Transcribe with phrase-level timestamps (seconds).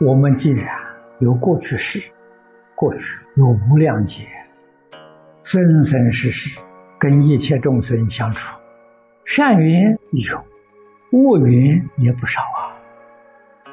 [0.00, 0.64] 我们既然
[1.18, 2.12] 有过去世，
[2.76, 3.00] 过去
[3.34, 4.24] 有无量劫，
[5.42, 6.60] 生生世世
[7.00, 8.56] 跟一切众生相处，
[9.24, 10.38] 善缘有，
[11.10, 12.78] 恶缘也不少啊。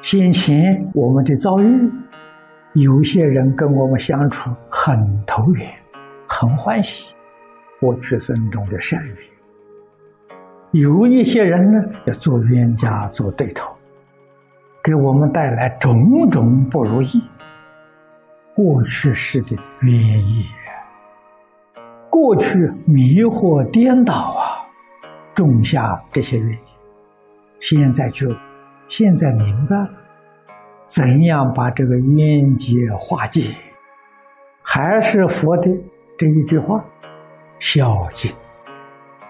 [0.02, 1.92] 先前我们的遭遇，
[2.72, 5.72] 有些人跟我们相处很投缘，
[6.26, 7.14] 很欢喜，
[7.78, 9.16] 过去生中的善缘；
[10.72, 13.76] 有一些人呢，要做冤家，做对头。
[14.86, 17.20] 给我们带来种种不如意，
[18.54, 19.92] 过去式的冤
[20.32, 20.44] 业，
[22.08, 24.62] 过去迷惑颠倒啊，
[25.34, 26.58] 种下这些冤业，
[27.58, 28.32] 现在就
[28.86, 29.90] 现在明白了，
[30.86, 33.56] 怎样把这个冤结化解？
[34.62, 35.68] 还是佛的
[36.16, 36.80] 这一句话：
[37.58, 38.32] 孝敬，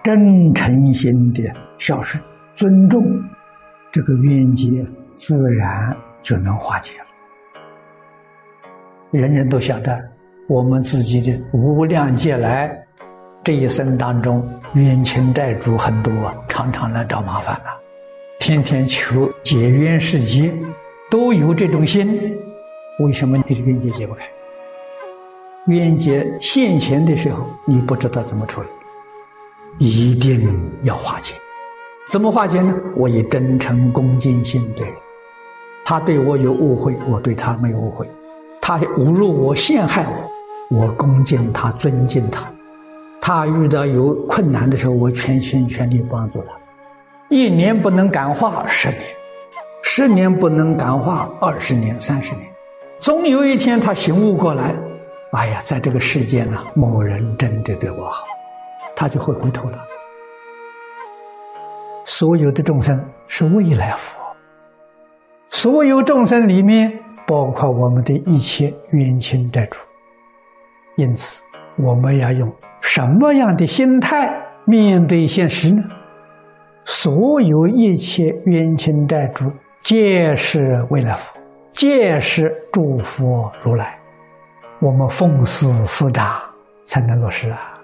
[0.03, 1.43] 真诚心的
[1.79, 3.03] 孝顺、尊重
[3.91, 4.87] 这个冤结。
[5.17, 7.05] 自然就能化解了。
[9.11, 9.99] 人人都晓得，
[10.47, 12.71] 我们自己的无量劫来
[13.43, 16.13] 这一生当中，冤亲债主很多，
[16.49, 17.81] 常常来找麻烦了，
[18.39, 20.53] 天天求解冤释结，
[21.11, 22.37] 都有这种心。
[22.99, 24.25] 为什么你的冤结解不开？
[25.69, 28.69] 冤结现前的时候，你不知道怎么处理，
[29.79, 31.33] 一定要化解。
[32.11, 32.75] 怎么化解呢？
[32.97, 34.95] 我以真诚恭敬心对人。
[35.89, 38.05] 他对我有误会，我对他没有误会；
[38.61, 40.05] 他侮辱我、陷害
[40.69, 42.43] 我，我恭敬他、尊敬他。
[43.21, 46.49] 他遇到有困难的时候，我全心全力帮助他。
[47.29, 49.01] 一年不能感化，十年；
[49.85, 52.49] 十年不能感化，二十年、三十年。
[52.99, 54.75] 总有一天，他醒悟过来，
[55.35, 58.25] 哎呀，在这个世界呢，某人真的对我好，
[58.97, 59.79] 他就会回头了。
[62.05, 64.26] 所有的众生是未来佛。
[65.59, 66.93] 所有众生里面，
[67.27, 69.79] 包括我们的一切冤亲债主，
[70.97, 71.43] 因此
[71.79, 72.53] 我们要用
[72.83, 74.31] 什么样的心态
[74.67, 75.83] 面对现实呢？
[76.85, 79.51] 所有一切冤亲债主，
[79.81, 81.41] 皆是为了佛，
[81.73, 83.99] 皆是诸佛如来。
[84.79, 86.39] 我们奉事师长
[86.85, 87.81] 才能落实啊！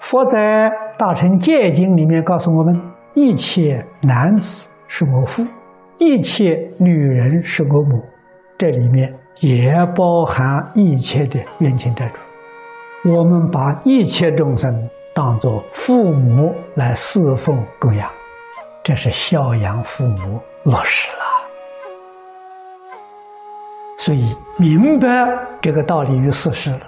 [0.00, 2.74] 佛在《大乘戒经》里面告诉我们：
[3.14, 5.46] 一切男子是我父。
[5.98, 8.02] 一切女人是我母，
[8.56, 10.44] 这里面也包含
[10.74, 13.12] 一切的冤亲债主。
[13.12, 14.72] 我们把一切众生
[15.14, 18.08] 当作父母来侍奉供养，
[18.82, 21.24] 这是孝养父母落实了。
[23.96, 25.08] 所以明白
[25.60, 26.82] 这个道理与事实了，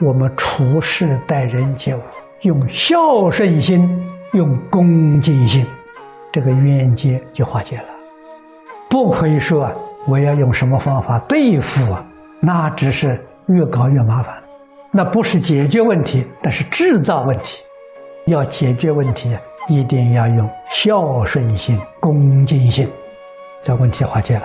[0.00, 2.00] 我们处事待人接物，
[2.42, 3.88] 用孝顺心，
[4.32, 5.64] 用恭敬心，
[6.32, 7.95] 这个冤结就化解了。
[8.88, 9.70] 不可以说
[10.06, 12.04] 我要用什么方法对付啊？
[12.40, 14.34] 那只是越搞越麻烦，
[14.92, 17.62] 那不是解决问题，那是制造问题。
[18.26, 19.36] 要解决问题，
[19.68, 22.88] 一定要用孝顺心、恭敬心，
[23.62, 24.42] 这问题化解了。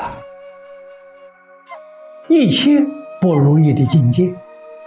[2.28, 2.80] 一切
[3.20, 4.32] 不如意的境界，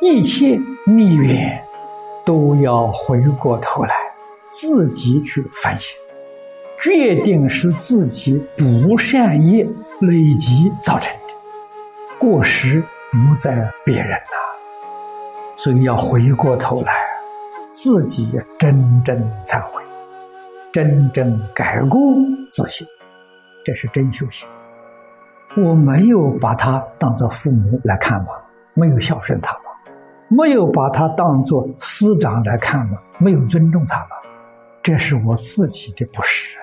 [0.01, 1.63] 一切逆缘，
[2.25, 3.95] 都要回过头来
[4.51, 5.97] 自己去反省。
[6.81, 9.65] 决定是自己不善业
[10.01, 11.35] 累积造成的
[12.19, 12.81] 过失，
[13.11, 14.37] 不在别人呐，
[15.57, 16.93] 所以要回过头来，
[17.73, 19.83] 自己真正忏悔，
[20.73, 22.01] 真正改过
[22.53, 22.87] 自新，
[23.65, 24.49] 这是真修行。
[25.57, 28.29] 我没有把他当做父母来看吗？
[28.75, 29.61] 没有孝顺他吗？
[30.29, 32.99] 没有把他当做师长来看吗？
[33.19, 34.11] 没有尊重他吗？
[34.83, 36.59] 这是我自己的不是。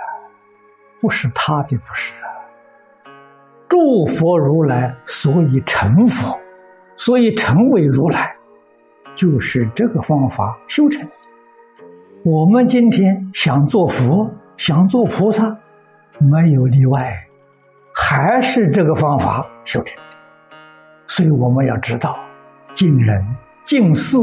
[1.01, 2.29] 不是他的不是啊！
[3.67, 6.39] 诸佛如来所以成佛，
[6.95, 8.35] 所以成为如来，
[9.15, 11.09] 就是这个方法修成。
[12.23, 15.57] 我们今天想做佛，想做菩萨，
[16.19, 17.11] 没有例外，
[17.95, 19.97] 还是这个方法修成。
[21.07, 22.15] 所以我们要知道，
[22.73, 23.25] 敬人、
[23.65, 24.17] 敬事、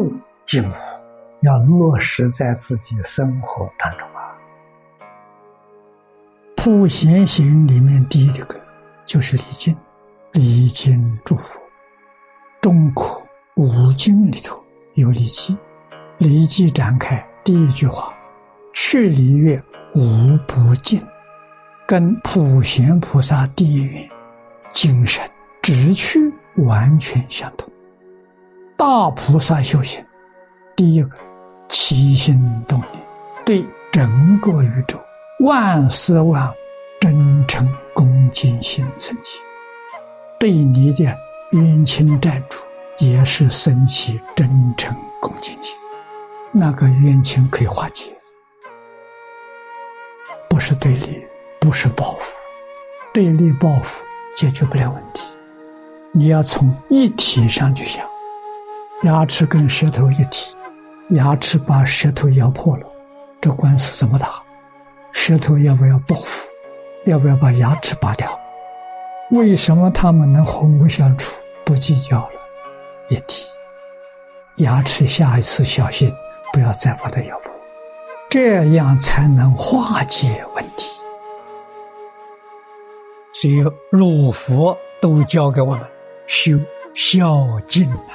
[0.47, 0.73] 敬物，
[1.41, 4.07] 要落实在自己生活当中。
[6.61, 8.61] 普贤行里面第一个
[9.07, 9.77] 就是礼敬，
[10.33, 11.61] 礼敬祝福。
[12.61, 13.25] 中国
[13.55, 14.61] 五经里头
[14.95, 15.57] 有礼记，
[16.19, 18.13] 礼记展开第一句话
[18.75, 19.63] ：“去礼乐，
[19.95, 21.01] 无不敬。”
[21.87, 24.09] 跟普贤菩萨第一愿
[24.73, 25.23] 精神
[25.63, 26.19] 直趣
[26.57, 27.73] 完全相同。
[28.77, 30.05] 大菩萨修行，
[30.75, 31.17] 第一个
[31.69, 33.01] 起心动念，
[33.47, 35.01] 对整个宇宙。
[35.41, 36.53] 万事万
[37.01, 39.39] 真诚恭敬心升起，
[40.41, 41.17] 对你的
[41.53, 42.59] 冤亲债主
[42.99, 45.77] 也是生起真诚恭敬心，
[46.51, 48.07] 那个冤情可以化解，
[50.49, 51.25] 不是对立，
[51.61, 52.49] 不是报复，
[53.15, 54.05] 对立报复
[54.35, 55.23] 解决不了问题。
[56.11, 58.05] 你要从一体上去想，
[59.05, 60.53] 牙齿跟舌头一体，
[61.11, 62.87] 牙齿把舌头咬破了，
[63.41, 64.43] 这官司怎么打？
[65.13, 66.49] 舌头要不要报复？
[67.07, 68.39] 要不要把牙齿拔掉？
[69.31, 72.41] 为什么他们能和睦相处，不计较了？
[73.09, 73.47] 一体，
[74.57, 76.13] 牙齿下一次小心，
[76.53, 77.53] 不要再把它咬破，
[78.29, 80.99] 这样才能化解问题。
[83.33, 85.81] 所以入佛都教给我们
[86.27, 86.59] 修
[86.95, 88.13] 孝敬啊，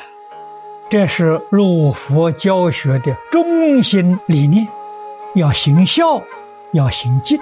[0.90, 4.68] 这是入佛教学的中心理念，
[5.36, 6.22] 要行孝，
[6.74, 7.40] 要行敬，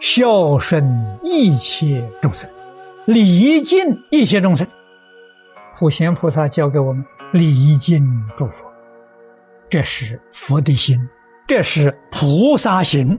[0.00, 0.84] 孝顺
[1.22, 2.48] 一切众生。
[3.04, 3.78] 礼敬
[4.10, 4.66] 一切众生，
[5.78, 8.04] 普贤菩萨教给我们礼敬
[8.36, 8.66] 诸佛，
[9.68, 10.98] 这是佛的心，
[11.46, 13.18] 这是菩萨行。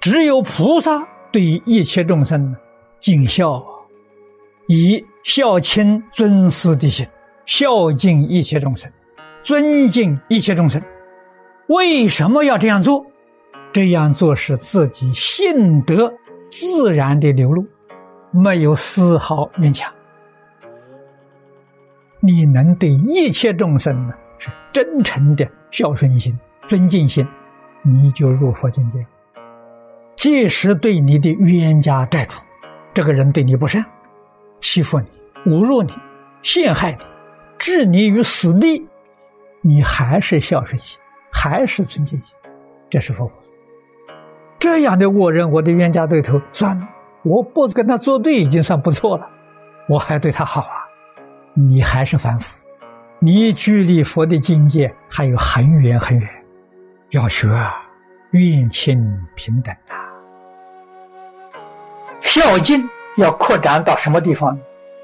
[0.00, 2.54] 只有菩萨对一切众生
[2.98, 3.64] 尽孝，
[4.66, 7.06] 以孝亲尊师的心，
[7.46, 8.90] 孝敬一切众生，
[9.42, 10.82] 尊敬一切众生。
[11.68, 13.06] 为什么要这样做？
[13.72, 16.12] 这样做是自己性德
[16.50, 17.66] 自然的流露。
[18.34, 19.92] 没有丝毫勉强，
[22.20, 26.34] 你能对一切众生呢是真诚的孝顺心、
[26.66, 27.28] 尊敬心，
[27.82, 29.06] 你就入佛境界。
[30.16, 32.40] 即使对你的冤家债主，
[32.94, 33.84] 这个人对你不善，
[34.60, 35.06] 欺负你、
[35.52, 35.92] 侮辱你、
[36.40, 36.98] 陷害你、
[37.58, 38.82] 置你于死地，
[39.60, 40.98] 你还是孝顺心，
[41.30, 42.34] 还是尊敬心，
[42.88, 43.51] 这是佛菩萨。
[44.62, 46.88] 这样的恶人，我的冤家对头，算了。
[47.24, 49.28] 我不跟他作对已经算不错了，
[49.88, 50.86] 我还对他好啊！
[51.52, 52.56] 你还是凡夫，
[53.18, 56.30] 你距离佛的境界还有很远很远，
[57.10, 57.74] 要学啊，
[58.30, 59.04] 愿亲
[59.34, 59.98] 平等啊！
[62.20, 64.56] 孝敬要扩展到什么地方？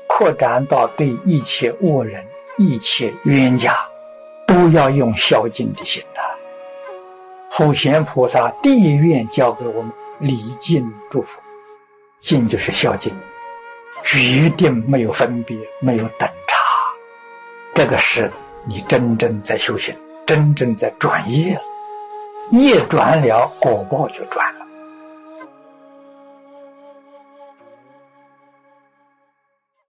[0.07, 2.25] 扩展到对一切恶人、
[2.59, 3.75] 一切冤家，
[4.47, 6.01] 都要用孝敬的心。
[7.59, 9.91] 普贤菩萨第一愿教给我们
[10.21, 11.41] 礼敬祝福。
[12.21, 13.13] 敬就是孝敬，
[14.05, 16.57] 决定没有分别，没有等差。
[17.75, 18.31] 这个是
[18.65, 19.93] 你真正在修行，
[20.25, 21.63] 真正在转业了。
[22.53, 24.47] 业转了，果报就转。